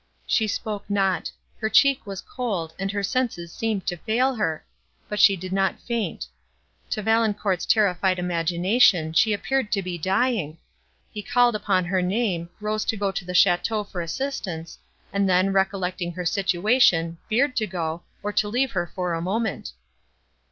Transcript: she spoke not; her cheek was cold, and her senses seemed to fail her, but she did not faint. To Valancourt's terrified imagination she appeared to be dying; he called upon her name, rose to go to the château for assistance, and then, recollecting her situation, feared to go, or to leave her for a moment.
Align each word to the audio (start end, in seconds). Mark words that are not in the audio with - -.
she 0.25 0.47
spoke 0.47 0.83
not; 0.89 1.29
her 1.59 1.69
cheek 1.69 2.07
was 2.07 2.21
cold, 2.21 2.73
and 2.79 2.89
her 2.91 3.03
senses 3.03 3.53
seemed 3.53 3.85
to 3.85 3.95
fail 3.97 4.33
her, 4.33 4.65
but 5.07 5.19
she 5.19 5.35
did 5.35 5.53
not 5.53 5.79
faint. 5.79 6.25
To 6.89 7.03
Valancourt's 7.03 7.67
terrified 7.67 8.17
imagination 8.17 9.13
she 9.13 9.31
appeared 9.31 9.71
to 9.73 9.83
be 9.83 9.99
dying; 9.99 10.57
he 11.11 11.21
called 11.21 11.53
upon 11.53 11.85
her 11.85 12.01
name, 12.01 12.49
rose 12.59 12.83
to 12.85 12.97
go 12.97 13.11
to 13.11 13.23
the 13.23 13.33
château 13.33 13.87
for 13.87 14.01
assistance, 14.01 14.79
and 15.13 15.29
then, 15.29 15.53
recollecting 15.53 16.13
her 16.13 16.25
situation, 16.25 17.19
feared 17.29 17.55
to 17.57 17.67
go, 17.67 18.01
or 18.23 18.33
to 18.33 18.47
leave 18.49 18.71
her 18.71 18.87
for 18.87 19.13
a 19.13 19.21
moment. 19.21 19.71